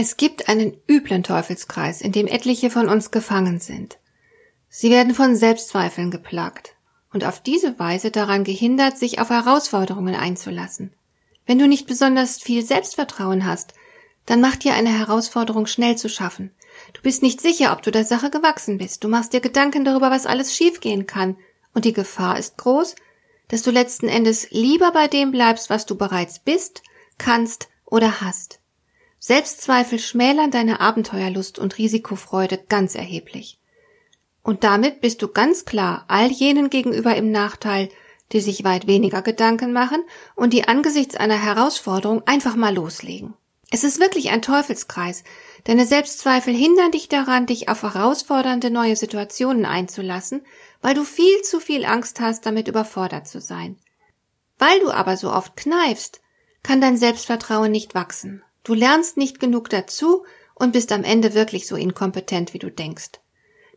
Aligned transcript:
Es 0.00 0.16
gibt 0.16 0.48
einen 0.48 0.76
üblen 0.88 1.24
Teufelskreis, 1.24 2.02
in 2.02 2.12
dem 2.12 2.28
etliche 2.28 2.70
von 2.70 2.88
uns 2.88 3.10
gefangen 3.10 3.58
sind. 3.58 3.98
Sie 4.68 4.90
werden 4.90 5.12
von 5.12 5.34
Selbstzweifeln 5.34 6.12
geplagt 6.12 6.76
und 7.12 7.24
auf 7.24 7.42
diese 7.42 7.80
Weise 7.80 8.12
daran 8.12 8.44
gehindert, 8.44 8.96
sich 8.96 9.20
auf 9.20 9.30
Herausforderungen 9.30 10.14
einzulassen. 10.14 10.92
Wenn 11.46 11.58
du 11.58 11.66
nicht 11.66 11.88
besonders 11.88 12.40
viel 12.40 12.64
Selbstvertrauen 12.64 13.44
hast, 13.44 13.74
dann 14.24 14.40
macht 14.40 14.62
dir 14.62 14.74
eine 14.74 14.96
Herausforderung 14.96 15.66
schnell 15.66 15.98
zu 15.98 16.08
schaffen. 16.08 16.52
Du 16.92 17.02
bist 17.02 17.24
nicht 17.24 17.40
sicher, 17.40 17.72
ob 17.72 17.82
du 17.82 17.90
der 17.90 18.04
Sache 18.04 18.30
gewachsen 18.30 18.78
bist. 18.78 19.02
Du 19.02 19.08
machst 19.08 19.32
dir 19.32 19.40
Gedanken 19.40 19.84
darüber, 19.84 20.12
was 20.12 20.26
alles 20.26 20.54
schiefgehen 20.54 21.06
kann. 21.08 21.36
Und 21.74 21.84
die 21.84 21.92
Gefahr 21.92 22.38
ist 22.38 22.56
groß, 22.56 22.94
dass 23.48 23.62
du 23.62 23.72
letzten 23.72 24.06
Endes 24.06 24.48
lieber 24.52 24.92
bei 24.92 25.08
dem 25.08 25.32
bleibst, 25.32 25.70
was 25.70 25.86
du 25.86 25.96
bereits 25.96 26.38
bist, 26.38 26.84
kannst 27.18 27.68
oder 27.84 28.20
hast. 28.20 28.60
Selbstzweifel 29.18 29.98
schmälern 29.98 30.50
deine 30.50 30.80
Abenteuerlust 30.80 31.58
und 31.58 31.78
Risikofreude 31.78 32.58
ganz 32.68 32.94
erheblich. 32.94 33.58
Und 34.42 34.64
damit 34.64 35.00
bist 35.00 35.22
du 35.22 35.28
ganz 35.28 35.64
klar 35.64 36.04
all 36.08 36.30
jenen 36.30 36.70
gegenüber 36.70 37.16
im 37.16 37.30
Nachteil, 37.30 37.88
die 38.32 38.40
sich 38.40 38.64
weit 38.64 38.86
weniger 38.86 39.22
Gedanken 39.22 39.72
machen 39.72 40.02
und 40.34 40.52
die 40.52 40.68
angesichts 40.68 41.16
einer 41.16 41.42
Herausforderung 41.42 42.22
einfach 42.26 42.56
mal 42.56 42.74
loslegen. 42.74 43.34
Es 43.70 43.84
ist 43.84 44.00
wirklich 44.00 44.30
ein 44.30 44.40
Teufelskreis. 44.40 45.24
Deine 45.64 45.84
Selbstzweifel 45.84 46.54
hindern 46.54 46.90
dich 46.90 47.08
daran, 47.08 47.46
dich 47.46 47.68
auf 47.68 47.82
herausfordernde 47.82 48.70
neue 48.70 48.96
Situationen 48.96 49.66
einzulassen, 49.66 50.46
weil 50.80 50.94
du 50.94 51.04
viel 51.04 51.42
zu 51.42 51.60
viel 51.60 51.84
Angst 51.84 52.20
hast, 52.20 52.46
damit 52.46 52.68
überfordert 52.68 53.28
zu 53.28 53.40
sein. 53.40 53.78
Weil 54.58 54.80
du 54.80 54.90
aber 54.90 55.16
so 55.16 55.30
oft 55.30 55.56
kneifst, 55.56 56.20
kann 56.62 56.80
dein 56.80 56.96
Selbstvertrauen 56.96 57.70
nicht 57.70 57.94
wachsen. 57.94 58.42
Du 58.64 58.74
lernst 58.74 59.16
nicht 59.16 59.40
genug 59.40 59.70
dazu 59.70 60.24
und 60.54 60.72
bist 60.72 60.92
am 60.92 61.04
Ende 61.04 61.34
wirklich 61.34 61.66
so 61.66 61.76
inkompetent, 61.76 62.54
wie 62.54 62.58
du 62.58 62.70
denkst. 62.70 63.12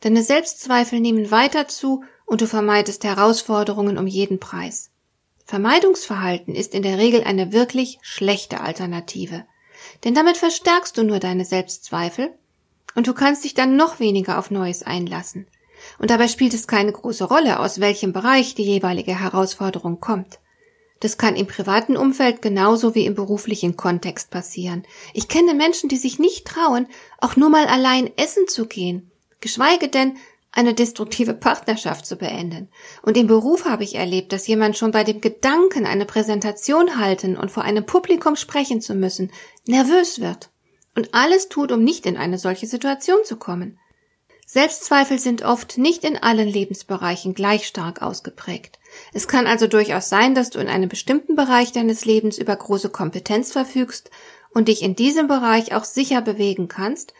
Deine 0.00 0.22
Selbstzweifel 0.22 1.00
nehmen 1.00 1.30
weiter 1.30 1.68
zu 1.68 2.04
und 2.24 2.40
du 2.40 2.46
vermeidest 2.46 3.04
Herausforderungen 3.04 3.98
um 3.98 4.06
jeden 4.06 4.40
Preis. 4.40 4.90
Vermeidungsverhalten 5.44 6.54
ist 6.54 6.74
in 6.74 6.82
der 6.82 6.96
Regel 6.96 7.24
eine 7.24 7.52
wirklich 7.52 7.98
schlechte 8.02 8.60
Alternative, 8.60 9.44
denn 10.04 10.14
damit 10.14 10.36
verstärkst 10.36 10.96
du 10.96 11.02
nur 11.02 11.18
deine 11.18 11.44
Selbstzweifel 11.44 12.32
und 12.94 13.06
du 13.06 13.14
kannst 13.14 13.44
dich 13.44 13.54
dann 13.54 13.76
noch 13.76 14.00
weniger 14.00 14.38
auf 14.38 14.50
Neues 14.50 14.82
einlassen. 14.82 15.46
Und 15.98 16.10
dabei 16.10 16.28
spielt 16.28 16.54
es 16.54 16.66
keine 16.66 16.92
große 16.92 17.24
Rolle, 17.24 17.58
aus 17.60 17.80
welchem 17.80 18.12
Bereich 18.12 18.54
die 18.54 18.64
jeweilige 18.64 19.18
Herausforderung 19.18 20.00
kommt. 20.00 20.38
Das 21.00 21.16
kann 21.16 21.34
im 21.34 21.46
privaten 21.46 21.96
Umfeld 21.96 22.42
genauso 22.42 22.94
wie 22.94 23.06
im 23.06 23.14
beruflichen 23.14 23.76
Kontext 23.76 24.30
passieren. 24.30 24.84
Ich 25.14 25.28
kenne 25.28 25.54
Menschen, 25.54 25.88
die 25.88 25.96
sich 25.96 26.18
nicht 26.18 26.46
trauen, 26.46 26.86
auch 27.18 27.36
nur 27.36 27.48
mal 27.48 27.66
allein 27.66 28.10
essen 28.16 28.46
zu 28.46 28.66
gehen, 28.66 29.10
geschweige 29.40 29.88
denn 29.88 30.18
eine 30.52 30.74
destruktive 30.74 31.32
Partnerschaft 31.32 32.04
zu 32.04 32.16
beenden. 32.16 32.68
Und 33.02 33.16
im 33.16 33.26
Beruf 33.26 33.64
habe 33.64 33.84
ich 33.84 33.94
erlebt, 33.94 34.32
dass 34.32 34.46
jemand 34.46 34.76
schon 34.76 34.90
bei 34.90 35.04
dem 35.04 35.20
Gedanken, 35.20 35.86
eine 35.86 36.04
Präsentation 36.04 36.98
halten 36.98 37.36
und 37.36 37.50
vor 37.50 37.62
einem 37.62 37.86
Publikum 37.86 38.36
sprechen 38.36 38.80
zu 38.80 38.94
müssen, 38.94 39.32
nervös 39.66 40.20
wird 40.20 40.50
und 40.94 41.14
alles 41.14 41.48
tut, 41.48 41.72
um 41.72 41.82
nicht 41.82 42.04
in 42.04 42.16
eine 42.16 42.38
solche 42.38 42.66
Situation 42.66 43.18
zu 43.24 43.36
kommen. 43.36 43.78
Selbstzweifel 44.52 45.20
sind 45.20 45.44
oft 45.44 45.78
nicht 45.78 46.02
in 46.02 46.16
allen 46.16 46.48
Lebensbereichen 46.48 47.34
gleich 47.34 47.68
stark 47.68 48.02
ausgeprägt. 48.02 48.80
Es 49.12 49.28
kann 49.28 49.46
also 49.46 49.68
durchaus 49.68 50.08
sein, 50.08 50.34
dass 50.34 50.50
du 50.50 50.58
in 50.58 50.66
einem 50.66 50.88
bestimmten 50.88 51.36
Bereich 51.36 51.70
deines 51.70 52.04
Lebens 52.04 52.36
über 52.36 52.56
große 52.56 52.88
Kompetenz 52.88 53.52
verfügst 53.52 54.10
und 54.52 54.66
dich 54.66 54.82
in 54.82 54.96
diesem 54.96 55.28
Bereich 55.28 55.72
auch 55.72 55.84
sicher 55.84 56.20
bewegen 56.20 56.66
kannst, 56.66 57.14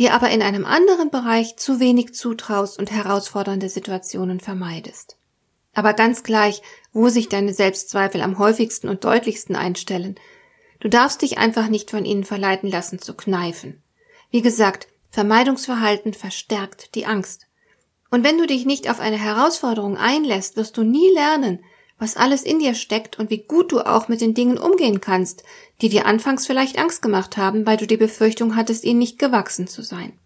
dir 0.00 0.12
aber 0.12 0.30
in 0.30 0.42
einem 0.42 0.66
anderen 0.66 1.10
Bereich 1.10 1.56
zu 1.56 1.78
wenig 1.78 2.14
zutraust 2.14 2.80
und 2.80 2.90
herausfordernde 2.90 3.68
Situationen 3.68 4.40
vermeidest. 4.40 5.16
Aber 5.74 5.92
ganz 5.94 6.24
gleich, 6.24 6.62
wo 6.92 7.10
sich 7.10 7.28
deine 7.28 7.52
Selbstzweifel 7.54 8.20
am 8.22 8.40
häufigsten 8.40 8.88
und 8.88 9.04
deutlichsten 9.04 9.54
einstellen, 9.54 10.16
du 10.80 10.88
darfst 10.88 11.22
dich 11.22 11.38
einfach 11.38 11.68
nicht 11.68 11.92
von 11.92 12.04
ihnen 12.04 12.24
verleiten 12.24 12.68
lassen 12.68 12.98
zu 12.98 13.14
kneifen. 13.14 13.84
Wie 14.32 14.42
gesagt, 14.42 14.88
Vermeidungsverhalten 15.12 16.14
verstärkt 16.14 16.94
die 16.94 17.04
Angst. 17.04 17.46
Und 18.10 18.24
wenn 18.24 18.38
du 18.38 18.46
dich 18.46 18.64
nicht 18.64 18.88
auf 18.88 18.98
eine 18.98 19.18
Herausforderung 19.18 19.98
einlässt, 19.98 20.56
wirst 20.56 20.78
du 20.78 20.84
nie 20.84 21.12
lernen, 21.12 21.62
was 21.98 22.16
alles 22.16 22.42
in 22.42 22.58
dir 22.58 22.74
steckt 22.74 23.18
und 23.18 23.28
wie 23.28 23.44
gut 23.44 23.72
du 23.72 23.80
auch 23.80 24.08
mit 24.08 24.22
den 24.22 24.32
Dingen 24.32 24.56
umgehen 24.56 25.02
kannst, 25.02 25.44
die 25.82 25.90
dir 25.90 26.06
anfangs 26.06 26.46
vielleicht 26.46 26.78
Angst 26.78 27.02
gemacht 27.02 27.36
haben, 27.36 27.66
weil 27.66 27.76
du 27.76 27.86
die 27.86 27.98
Befürchtung 27.98 28.56
hattest, 28.56 28.84
ihnen 28.84 29.00
nicht 29.00 29.18
gewachsen 29.18 29.66
zu 29.68 29.82
sein. 29.82 30.18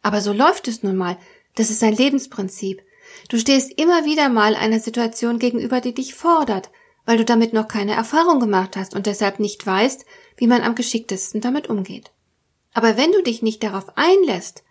Aber 0.00 0.22
so 0.22 0.32
läuft 0.32 0.66
es 0.66 0.82
nun 0.82 0.96
mal. 0.96 1.18
Das 1.54 1.68
ist 1.68 1.82
ein 1.82 1.94
Lebensprinzip. 1.94 2.80
Du 3.28 3.38
stehst 3.38 3.78
immer 3.78 4.06
wieder 4.06 4.30
mal 4.30 4.56
einer 4.56 4.80
Situation 4.80 5.38
gegenüber, 5.38 5.82
die 5.82 5.92
dich 5.92 6.14
fordert, 6.14 6.70
weil 7.04 7.18
du 7.18 7.26
damit 7.26 7.52
noch 7.52 7.68
keine 7.68 7.92
Erfahrung 7.92 8.40
gemacht 8.40 8.76
hast 8.76 8.94
und 8.94 9.04
deshalb 9.04 9.40
nicht 9.40 9.66
weißt, 9.66 10.06
wie 10.38 10.46
man 10.46 10.62
am 10.62 10.74
geschicktesten 10.74 11.42
damit 11.42 11.68
umgeht. 11.68 12.10
Aber 12.72 12.96
wenn 12.96 13.12
du 13.12 13.22
dich 13.22 13.42
nicht 13.42 13.62
darauf 13.62 13.96
einlässt, 13.96 14.64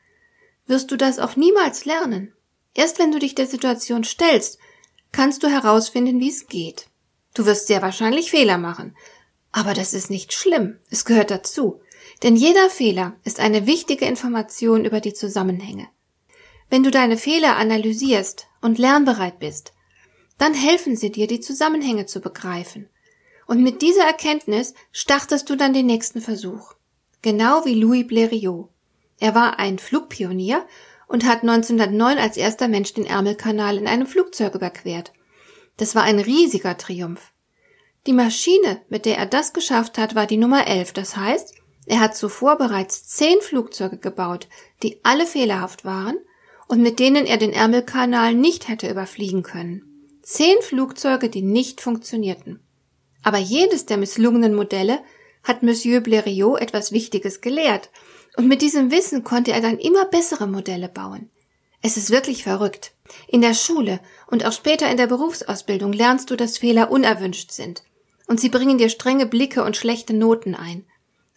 wirst 0.66 0.92
du 0.92 0.98
das 0.98 1.20
auch 1.20 1.36
niemals 1.36 1.86
lernen. 1.86 2.34
Erst 2.74 3.00
wenn 3.00 3.12
du 3.12 3.20
dich 3.20 3.36
der 3.36 3.48
Situation 3.48 4.04
stellst, 4.04 4.58
kannst 5.12 5.44
du 5.44 5.48
herausfinden, 5.48 6.20
wie 6.20 6.30
es 6.30 6.48
geht. 6.48 6.88
Du 7.34 7.46
wirst 7.46 7.68
sehr 7.68 7.82
wahrscheinlich 7.82 8.32
Fehler 8.32 8.58
machen. 8.58 8.96
Aber 9.52 9.74
das 9.74 9.94
ist 9.94 10.10
nicht 10.10 10.34
schlimm. 10.34 10.80
Es 10.90 11.06
gehört 11.06 11.32
dazu. 11.32 11.82
Denn 12.24 12.36
jeder 12.36 12.70
Fehler 12.70 13.16
ist 13.24 13.40
eine 13.40 13.66
wichtige 13.66 14.06
Information 14.06 14.86
über 14.86 15.02
die 15.02 15.14
Zusammenhänge. 15.14 15.88
Wenn 16.70 16.84
du 16.84 16.92
deine 16.92 17.18
Fehler 17.18 17.58
analysierst 17.58 18.48
und 18.62 18.78
lernbereit 18.78 19.40
bist, 19.40 19.74
dann 20.38 20.54
helfen 20.54 20.96
sie 20.96 21.12
dir, 21.12 21.28
die 21.28 21.42
Zusammenhänge 21.42 22.06
zu 22.06 22.22
begreifen. 22.22 22.90
Und 23.46 23.62
mit 23.62 23.82
dieser 23.82 24.06
Erkenntnis 24.06 24.74
startest 24.92 25.50
du 25.50 25.58
dann 25.58 25.74
den 25.74 25.86
nächsten 25.86 26.22
Versuch 26.22 26.76
genau 27.22 27.66
wie 27.66 27.76
Louis 27.76 28.06
Blériot. 28.06 28.70
Er 29.20 29.36
war 29.36 29.59
ein 29.59 29.80
Flugpionier 29.80 30.66
und 31.08 31.26
hat 31.26 31.42
1909 31.42 32.18
als 32.18 32.38
erster 32.38 32.68
Mensch 32.68 32.94
den 32.94 33.06
Ärmelkanal 33.06 33.78
in 33.78 33.88
einem 33.88 34.08
Flugzeug 34.08 34.56
überquert. 34.56 35.12
Das 35.78 35.96
war 35.96 36.04
ein 36.04 36.20
riesiger 36.20 36.78
Triumph. 36.78 37.32
Die 38.08 38.14
Maschine, 38.14 38.82
mit 38.90 39.06
der 39.06 39.18
er 39.18 39.28
das 39.28 39.54
geschafft 39.54 39.98
hat, 39.98 40.16
war 40.16 40.26
die 40.26 40.38
Nummer 40.38 40.66
11. 40.66 40.94
Das 40.94 41.18
heißt, 41.18 41.56
er 41.86 42.00
hat 42.00 42.16
zuvor 42.16 42.58
bereits 42.58 43.08
zehn 43.08 43.42
Flugzeuge 43.42 43.98
gebaut, 43.98 44.48
die 44.82 45.00
alle 45.03 45.26
fehlerhaft 45.26 45.86
waren 45.86 46.18
und 46.68 46.82
mit 46.82 47.00
denen 47.00 47.26
er 47.26 47.38
den 47.38 47.53
Ärmelkanal 47.53 48.34
nicht 48.34 48.68
hätte 48.70 48.90
überfliegen 48.90 49.44
können. 49.44 49.84
Zehn 50.24 50.62
Flugzeuge, 50.62 51.30
die 51.30 51.42
nicht 51.42 51.82
funktionierten. 51.82 52.59
Aber 53.24 53.38
jedes 53.38 53.86
der 53.86 53.98
misslungenen 53.98 54.56
Modelle 54.56 55.00
hat 55.44 55.63
Monsieur 55.63 56.00
Blériot 56.02 56.57
etwas 56.57 56.91
Wichtiges 56.91 57.41
gelehrt, 57.41 57.90
und 58.38 58.47
mit 58.47 58.61
diesem 58.61 58.91
Wissen 58.91 59.23
konnte 59.23 59.52
er 59.52 59.61
dann 59.61 59.78
immer 59.78 60.05
bessere 60.05 60.47
Modelle 60.47 60.88
bauen. 60.88 61.29
Es 61.82 61.97
ist 61.97 62.11
wirklich 62.11 62.43
verrückt. 62.43 62.93
In 63.28 63.41
der 63.41 63.53
Schule 63.53 63.99
und 64.28 64.46
auch 64.46 64.53
später 64.53 64.90
in 64.90 64.97
der 64.97 65.08
Berufsausbildung 65.08 65.91
lernst 65.91 66.29
du, 66.29 66.35
dass 66.35 66.58
Fehler 66.58 66.91
unerwünscht 66.91 67.52
sind, 67.52 67.84
und 68.28 68.40
sie 68.40 68.49
bringen 68.49 68.78
dir 68.78 68.90
strenge 68.90 69.26
Blicke 69.26 69.64
und 69.64 69.76
schlechte 69.76 70.14
Noten 70.14 70.55
ein. 70.55 70.85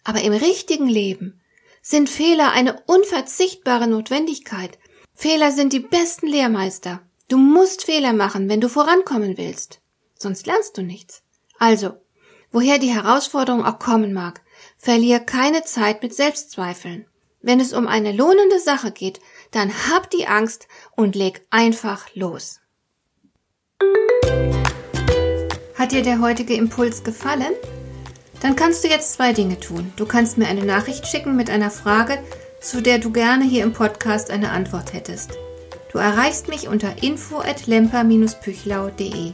Aber 0.03 0.21
im 0.21 0.33
richtigen 0.33 0.87
Leben 0.87 1.41
sind 1.81 2.09
Fehler 2.09 2.51
eine 2.51 2.81
unverzichtbare 2.85 3.87
Notwendigkeit. 3.87 4.77
Fehler 5.13 5.51
sind 5.51 5.73
die 5.73 5.79
besten 5.79 6.27
Lehrmeister. 6.27 7.01
Du 7.27 7.37
musst 7.37 7.83
Fehler 7.83 8.13
machen, 8.13 8.49
wenn 8.49 8.61
du 8.61 8.69
vorankommen 8.69 9.37
willst. 9.37 9.81
Sonst 10.17 10.45
lernst 10.45 10.77
du 10.77 10.83
nichts. 10.83 11.23
Also, 11.57 11.93
Woher 12.55 12.79
die 12.79 12.93
Herausforderung 12.93 13.65
auch 13.65 13.79
kommen 13.79 14.13
mag, 14.13 14.39
verlier 14.77 15.19
keine 15.19 15.65
Zeit 15.65 16.01
mit 16.01 16.15
Selbstzweifeln. 16.15 17.05
Wenn 17.41 17.59
es 17.59 17.73
um 17.73 17.85
eine 17.85 18.13
lohnende 18.13 18.61
Sache 18.61 18.91
geht, 18.91 19.19
dann 19.51 19.73
hab 19.89 20.09
die 20.09 20.25
Angst 20.25 20.69
und 20.95 21.15
leg 21.15 21.45
einfach 21.49 22.07
los. 22.13 22.61
Hat 25.77 25.91
dir 25.91 26.01
der 26.01 26.21
heutige 26.21 26.53
Impuls 26.53 27.03
gefallen? 27.03 27.51
Dann 28.39 28.55
kannst 28.55 28.85
du 28.85 28.87
jetzt 28.87 29.11
zwei 29.11 29.33
Dinge 29.33 29.59
tun. 29.59 29.91
Du 29.97 30.05
kannst 30.05 30.37
mir 30.37 30.47
eine 30.47 30.63
Nachricht 30.63 31.07
schicken 31.07 31.35
mit 31.35 31.49
einer 31.49 31.71
Frage, 31.71 32.23
zu 32.61 32.81
der 32.81 32.99
du 32.99 33.11
gerne 33.11 33.43
hier 33.43 33.63
im 33.63 33.73
Podcast 33.73 34.31
eine 34.31 34.51
Antwort 34.51 34.93
hättest. 34.93 35.31
Du 35.91 35.97
erreichst 35.97 36.47
mich 36.47 36.69
unter 36.69 37.03
info 37.03 37.39
at 37.39 37.67
lemper-püchlau.de. 37.67 39.33